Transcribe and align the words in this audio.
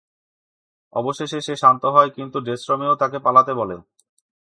অবশেষে 0.93 1.39
সে 1.41 1.53
শান্ত 1.55 1.83
হয়, 1.85 2.09
কিন্তু 2.09 2.37
ডেসরমেও 2.39 2.93
তাকে 2.95 3.17
পালাতে 3.19 3.51
বলে। 3.53 3.75